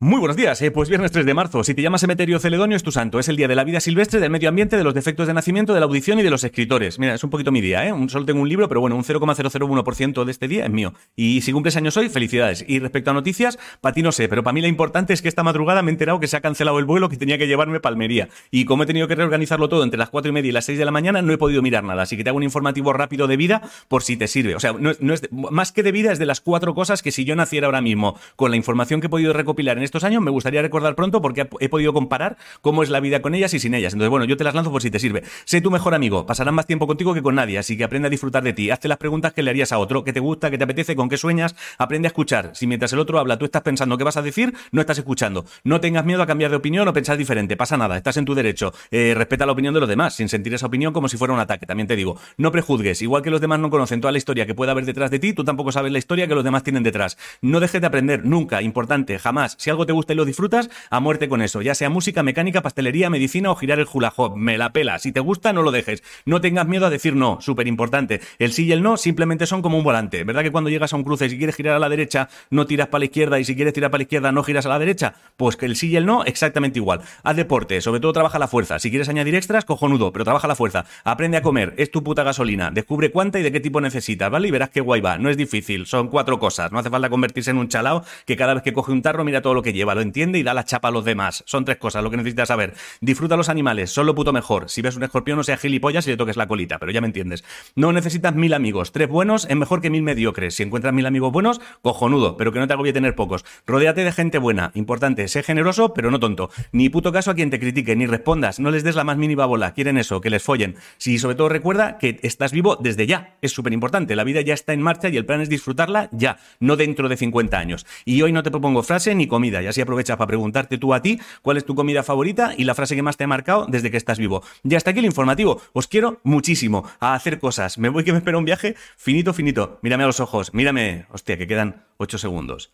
Muy 0.00 0.20
buenos 0.20 0.36
días, 0.36 0.62
eh, 0.62 0.70
pues 0.70 0.88
viernes 0.88 1.10
3 1.10 1.26
de 1.26 1.34
marzo. 1.34 1.64
Si 1.64 1.74
te 1.74 1.82
llamas 1.82 2.04
Emeterio 2.04 2.38
Celedonio 2.38 2.76
es 2.76 2.84
tu 2.84 2.92
santo. 2.92 3.18
Es 3.18 3.28
el 3.28 3.34
día 3.34 3.48
de 3.48 3.56
la 3.56 3.64
vida 3.64 3.80
silvestre, 3.80 4.20
del 4.20 4.30
medio 4.30 4.48
ambiente, 4.48 4.76
de 4.76 4.84
los 4.84 4.94
defectos 4.94 5.26
de 5.26 5.34
nacimiento, 5.34 5.74
de 5.74 5.80
la 5.80 5.86
audición 5.86 6.20
y 6.20 6.22
de 6.22 6.30
los 6.30 6.44
escritores. 6.44 7.00
Mira, 7.00 7.14
es 7.14 7.24
un 7.24 7.30
poquito 7.30 7.50
mi 7.50 7.60
día, 7.60 7.84
¿eh? 7.84 7.92
solo 8.06 8.24
tengo 8.24 8.40
un 8.40 8.48
libro, 8.48 8.68
pero 8.68 8.80
bueno, 8.80 8.94
un 8.94 9.02
0,001% 9.02 10.24
de 10.24 10.30
este 10.30 10.46
día 10.46 10.66
es 10.66 10.70
mío. 10.70 10.94
Y 11.16 11.40
si 11.40 11.50
cumples 11.50 11.76
años 11.76 11.96
hoy, 11.96 12.08
felicidades. 12.10 12.64
Y 12.68 12.78
respecto 12.78 13.10
a 13.10 13.14
noticias, 13.14 13.58
para 13.80 13.92
ti 13.92 14.02
no 14.02 14.12
sé, 14.12 14.28
pero 14.28 14.44
para 14.44 14.52
mí 14.52 14.60
lo 14.60 14.68
importante 14.68 15.14
es 15.14 15.20
que 15.20 15.26
esta 15.26 15.42
madrugada 15.42 15.82
me 15.82 15.90
he 15.90 15.94
enterado 15.94 16.20
que 16.20 16.28
se 16.28 16.36
ha 16.36 16.40
cancelado 16.42 16.78
el 16.78 16.84
vuelo 16.84 17.08
que 17.08 17.16
tenía 17.16 17.36
que 17.36 17.48
llevarme 17.48 17.78
a 17.78 17.82
Palmería. 17.82 18.28
Y 18.52 18.66
como 18.66 18.84
he 18.84 18.86
tenido 18.86 19.08
que 19.08 19.16
reorganizarlo 19.16 19.68
todo 19.68 19.82
entre 19.82 19.98
las 19.98 20.10
4 20.10 20.28
y 20.28 20.32
media 20.32 20.50
y 20.50 20.52
las 20.52 20.66
6 20.66 20.78
de 20.78 20.84
la 20.84 20.92
mañana, 20.92 21.22
no 21.22 21.32
he 21.32 21.38
podido 21.38 21.60
mirar 21.60 21.82
nada. 21.82 22.04
Así 22.04 22.16
que 22.16 22.22
te 22.22 22.30
hago 22.30 22.36
un 22.36 22.44
informativo 22.44 22.92
rápido 22.92 23.26
de 23.26 23.36
vida 23.36 23.62
por 23.88 24.04
si 24.04 24.16
te 24.16 24.28
sirve. 24.28 24.54
O 24.54 24.60
sea, 24.60 24.74
no, 24.74 24.92
es 24.92 25.28
más 25.32 25.72
que 25.72 25.82
de 25.82 25.90
vida, 25.90 26.12
es 26.12 26.20
de 26.20 26.26
las 26.26 26.40
cuatro 26.40 26.72
cosas 26.76 27.02
que 27.02 27.10
si 27.10 27.24
yo 27.24 27.34
naciera 27.34 27.66
ahora 27.66 27.80
mismo 27.80 28.16
con 28.36 28.52
la 28.52 28.56
información 28.56 29.00
que 29.00 29.08
he 29.08 29.10
podido 29.10 29.32
recopilar 29.32 29.76
en 29.76 29.87
estos 29.88 30.04
años, 30.04 30.22
me 30.22 30.30
gustaría 30.30 30.62
recordar 30.62 30.94
pronto 30.94 31.20
porque 31.20 31.48
he 31.60 31.68
podido 31.68 31.92
comparar 31.92 32.36
cómo 32.60 32.82
es 32.82 32.90
la 32.90 33.00
vida 33.00 33.20
con 33.20 33.34
ellas 33.34 33.52
y 33.54 33.58
sin 33.58 33.74
ellas. 33.74 33.92
Entonces, 33.92 34.10
bueno, 34.10 34.24
yo 34.24 34.36
te 34.36 34.44
las 34.44 34.54
lanzo 34.54 34.70
por 34.70 34.82
si 34.82 34.90
te 34.90 34.98
sirve. 34.98 35.22
Sé 35.44 35.60
tu 35.60 35.70
mejor 35.70 35.94
amigo, 35.94 36.26
pasarán 36.26 36.54
más 36.54 36.66
tiempo 36.66 36.86
contigo 36.86 37.14
que 37.14 37.22
con 37.22 37.34
nadie, 37.34 37.58
así 37.58 37.76
que 37.76 37.84
aprende 37.84 38.06
a 38.06 38.10
disfrutar 38.10 38.42
de 38.42 38.52
ti. 38.52 38.70
Hazte 38.70 38.88
las 38.88 38.98
preguntas 38.98 39.32
que 39.32 39.42
le 39.42 39.50
harías 39.50 39.72
a 39.72 39.78
otro, 39.78 40.04
qué 40.04 40.12
te 40.12 40.20
gusta, 40.20 40.50
qué 40.50 40.58
te 40.58 40.64
apetece, 40.64 40.96
con 40.96 41.08
qué 41.08 41.16
sueñas. 41.16 41.56
Aprende 41.78 42.06
a 42.06 42.10
escuchar. 42.10 42.52
Si 42.54 42.66
mientras 42.66 42.92
el 42.92 42.98
otro 42.98 43.18
habla 43.18 43.38
tú 43.38 43.44
estás 43.44 43.62
pensando 43.62 43.98
qué 43.98 44.04
vas 44.04 44.16
a 44.16 44.22
decir, 44.22 44.54
no 44.72 44.80
estás 44.80 44.98
escuchando. 44.98 45.44
No 45.64 45.80
tengas 45.80 46.04
miedo 46.04 46.22
a 46.22 46.26
cambiar 46.26 46.50
de 46.50 46.56
opinión 46.56 46.86
o 46.88 46.92
pensar 46.92 47.16
diferente. 47.16 47.56
Pasa 47.56 47.76
nada, 47.76 47.96
estás 47.96 48.16
en 48.16 48.24
tu 48.24 48.34
derecho. 48.34 48.72
Eh, 48.90 49.14
respeta 49.16 49.46
la 49.46 49.52
opinión 49.52 49.74
de 49.74 49.80
los 49.80 49.88
demás, 49.88 50.14
sin 50.14 50.28
sentir 50.28 50.54
esa 50.54 50.66
opinión 50.66 50.92
como 50.92 51.08
si 51.08 51.16
fuera 51.16 51.34
un 51.34 51.40
ataque. 51.40 51.66
También 51.66 51.86
te 51.86 51.96
digo, 51.96 52.18
no 52.36 52.52
prejuzgues. 52.52 53.02
Igual 53.02 53.22
que 53.22 53.30
los 53.30 53.40
demás 53.40 53.58
no 53.58 53.70
conocen 53.70 54.00
toda 54.00 54.12
la 54.12 54.18
historia 54.18 54.46
que 54.46 54.54
pueda 54.54 54.72
haber 54.72 54.84
detrás 54.84 55.10
de 55.10 55.18
ti, 55.18 55.32
tú 55.32 55.44
tampoco 55.44 55.72
sabes 55.72 55.92
la 55.92 55.98
historia 55.98 56.26
que 56.26 56.34
los 56.34 56.44
demás 56.44 56.62
tienen 56.62 56.82
detrás. 56.82 57.16
No 57.40 57.60
dejes 57.60 57.80
de 57.80 57.86
aprender, 57.86 58.24
nunca, 58.24 58.62
importante, 58.62 59.18
jamás. 59.18 59.56
Si 59.58 59.70
algo 59.70 59.77
te 59.86 59.92
gusta 59.92 60.12
y 60.12 60.16
lo 60.16 60.24
disfrutas, 60.24 60.70
a 60.90 61.00
muerte 61.00 61.28
con 61.28 61.42
eso, 61.42 61.62
ya 61.62 61.74
sea 61.74 61.90
música, 61.90 62.22
mecánica, 62.22 62.62
pastelería, 62.62 63.10
medicina 63.10 63.50
o 63.50 63.56
girar 63.56 63.78
el 63.78 63.86
hula 63.92 64.12
hoop. 64.16 64.36
Me 64.36 64.58
la 64.58 64.72
pela. 64.72 64.98
Si 64.98 65.12
te 65.12 65.20
gusta, 65.20 65.52
no 65.52 65.62
lo 65.62 65.70
dejes. 65.70 66.02
No 66.24 66.40
tengas 66.40 66.66
miedo 66.66 66.86
a 66.86 66.90
decir 66.90 67.14
no, 67.14 67.38
súper 67.40 67.66
importante. 67.66 68.20
El 68.38 68.52
sí 68.52 68.66
y 68.66 68.72
el 68.72 68.82
no 68.82 68.96
simplemente 68.96 69.46
son 69.46 69.62
como 69.62 69.78
un 69.78 69.84
volante. 69.84 70.24
¿Verdad 70.24 70.42
que 70.42 70.52
cuando 70.52 70.70
llegas 70.70 70.92
a 70.92 70.96
un 70.96 71.04
cruce 71.04 71.26
y 71.26 71.30
si 71.30 71.38
quieres 71.38 71.56
girar 71.56 71.76
a 71.76 71.78
la 71.78 71.88
derecha, 71.88 72.28
no 72.50 72.66
tiras 72.66 72.88
para 72.88 73.00
la 73.00 73.04
izquierda 73.06 73.38
y 73.38 73.44
si 73.44 73.54
quieres 73.54 73.74
tirar 73.74 73.90
para 73.90 74.00
la 74.00 74.02
izquierda, 74.02 74.32
no 74.32 74.42
giras 74.42 74.66
a 74.66 74.68
la 74.68 74.78
derecha? 74.78 75.14
Pues 75.36 75.56
que 75.56 75.66
el 75.66 75.76
sí 75.76 75.88
y 75.88 75.96
el 75.96 76.06
no, 76.06 76.24
exactamente 76.24 76.78
igual. 76.78 77.00
Haz 77.22 77.36
deporte, 77.36 77.80
sobre 77.80 78.00
todo 78.00 78.12
trabaja 78.12 78.38
la 78.38 78.48
fuerza. 78.48 78.78
Si 78.78 78.90
quieres 78.90 79.08
añadir 79.08 79.34
extras, 79.34 79.64
cojonudo, 79.64 80.12
pero 80.12 80.24
trabaja 80.24 80.48
la 80.48 80.54
fuerza. 80.54 80.84
Aprende 81.04 81.36
a 81.36 81.42
comer, 81.42 81.74
es 81.76 81.90
tu 81.90 82.02
puta 82.02 82.22
gasolina. 82.22 82.70
Descubre 82.70 83.10
cuánta 83.10 83.38
y 83.38 83.42
de 83.42 83.52
qué 83.52 83.60
tipo 83.60 83.80
necesitas, 83.80 84.30
¿vale? 84.30 84.48
Y 84.48 84.50
verás 84.50 84.70
qué 84.70 84.80
guay 84.80 85.00
va. 85.00 85.18
No 85.18 85.30
es 85.30 85.36
difícil, 85.36 85.86
son 85.86 86.08
cuatro 86.08 86.38
cosas. 86.38 86.72
No 86.72 86.78
hace 86.78 86.90
falta 86.90 87.08
convertirse 87.08 87.50
en 87.50 87.58
un 87.58 87.68
chalao 87.68 88.04
que 88.26 88.36
cada 88.36 88.54
vez 88.54 88.62
que 88.62 88.72
coge 88.72 88.92
un 88.92 89.02
tarro 89.02 89.24
mira 89.24 89.42
todo 89.42 89.54
lo 89.54 89.62
que 89.62 89.67
lleva, 89.72 89.94
lo 89.94 90.00
entiende 90.00 90.38
y 90.38 90.42
da 90.42 90.54
la 90.54 90.64
chapa 90.64 90.88
a 90.88 90.90
los 90.90 91.04
demás. 91.04 91.42
Son 91.46 91.64
tres 91.64 91.78
cosas 91.78 92.02
lo 92.02 92.10
que 92.10 92.16
necesitas 92.16 92.48
saber. 92.48 92.74
Disfruta 93.00 93.36
los 93.36 93.48
animales, 93.48 93.90
son 93.90 94.06
lo 94.06 94.14
puto 94.14 94.32
mejor. 94.32 94.68
Si 94.68 94.82
ves 94.82 94.96
un 94.96 95.04
escorpión, 95.04 95.36
no 95.36 95.44
sea 95.44 95.56
gilipollas 95.56 96.06
y 96.06 96.10
le 96.10 96.16
toques 96.16 96.36
la 96.36 96.46
colita, 96.46 96.78
pero 96.78 96.92
ya 96.92 97.00
me 97.00 97.06
entiendes. 97.06 97.44
No 97.74 97.92
necesitas 97.92 98.34
mil 98.34 98.54
amigos. 98.54 98.92
Tres 98.92 99.08
buenos 99.08 99.46
es 99.48 99.56
mejor 99.56 99.80
que 99.80 99.90
mil 99.90 100.02
mediocres. 100.02 100.54
Si 100.54 100.62
encuentras 100.62 100.94
mil 100.94 101.06
amigos 101.06 101.32
buenos, 101.32 101.60
cojonudo, 101.82 102.36
pero 102.36 102.52
que 102.52 102.58
no 102.58 102.66
te 102.66 102.72
agobie 102.72 102.92
tener 102.92 103.14
pocos. 103.14 103.44
Rodéate 103.66 104.04
de 104.04 104.12
gente 104.12 104.38
buena. 104.38 104.70
Importante, 104.74 105.28
sé 105.28 105.42
generoso, 105.42 105.94
pero 105.94 106.10
no 106.10 106.20
tonto. 106.20 106.50
Ni 106.72 106.88
puto 106.88 107.12
caso 107.12 107.30
a 107.30 107.34
quien 107.34 107.50
te 107.50 107.60
critique, 107.60 107.96
ni 107.96 108.06
respondas. 108.06 108.60
No 108.60 108.70
les 108.70 108.84
des 108.84 108.96
la 108.96 109.04
más 109.04 109.16
mínima 109.16 109.46
bola. 109.46 109.74
Quieren 109.74 109.98
eso, 109.98 110.20
que 110.20 110.30
les 110.30 110.42
follen. 110.42 110.76
Si 110.96 111.18
sobre 111.18 111.36
todo 111.36 111.48
recuerda 111.48 111.98
que 111.98 112.20
estás 112.22 112.52
vivo 112.52 112.76
desde 112.76 113.06
ya. 113.06 113.36
Es 113.42 113.52
súper 113.52 113.72
importante. 113.72 114.16
La 114.16 114.24
vida 114.24 114.40
ya 114.40 114.54
está 114.54 114.72
en 114.72 114.82
marcha 114.82 115.08
y 115.08 115.16
el 115.16 115.26
plan 115.26 115.40
es 115.40 115.48
disfrutarla 115.48 116.08
ya, 116.12 116.38
no 116.60 116.76
dentro 116.76 117.08
de 117.08 117.16
50 117.16 117.58
años. 117.58 117.86
Y 118.04 118.22
hoy 118.22 118.32
no 118.32 118.42
te 118.42 118.50
propongo 118.50 118.82
frase 118.82 119.14
ni 119.14 119.26
comida. 119.26 119.57
Y 119.62 119.66
así 119.66 119.80
aprovechas 119.80 120.16
para 120.16 120.28
preguntarte 120.28 120.78
tú 120.78 120.94
a 120.94 121.02
ti 121.02 121.20
cuál 121.42 121.56
es 121.56 121.64
tu 121.64 121.74
comida 121.74 122.02
favorita 122.02 122.54
y 122.56 122.64
la 122.64 122.74
frase 122.74 122.96
que 122.96 123.02
más 123.02 123.16
te 123.16 123.24
ha 123.24 123.26
marcado 123.26 123.66
desde 123.68 123.90
que 123.90 123.96
estás 123.96 124.18
vivo. 124.18 124.42
Ya 124.62 124.76
hasta 124.76 124.90
aquí 124.90 125.00
el 125.00 125.06
informativo. 125.06 125.60
Os 125.72 125.86
quiero 125.86 126.20
muchísimo 126.24 126.88
a 127.00 127.14
hacer 127.14 127.38
cosas. 127.38 127.78
Me 127.78 127.88
voy 127.88 128.04
que 128.04 128.12
me 128.12 128.18
espera 128.18 128.38
un 128.38 128.44
viaje 128.44 128.76
finito, 128.96 129.32
finito. 129.32 129.78
Mírame 129.82 130.04
a 130.04 130.06
los 130.06 130.20
ojos, 130.20 130.54
mírame. 130.54 131.06
Hostia, 131.10 131.38
que 131.38 131.46
quedan 131.46 131.84
8 131.98 132.18
segundos. 132.18 132.72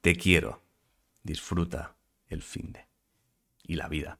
Te 0.00 0.16
quiero. 0.16 0.62
Disfruta 1.22 1.96
el 2.28 2.42
fin 2.42 2.72
de. 2.72 2.86
Y 3.64 3.74
la 3.74 3.88
vida. 3.88 4.18